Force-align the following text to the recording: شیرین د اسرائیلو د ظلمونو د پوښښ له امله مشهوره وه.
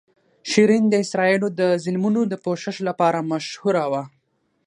شیرین 0.49 0.83
د 0.89 0.93
اسرائیلو 1.03 1.47
د 1.59 1.61
ظلمونو 1.83 2.21
د 2.31 2.33
پوښښ 2.43 2.75
له 2.87 2.93
امله 3.03 3.21
مشهوره 3.31 3.83
وه. 3.91 4.03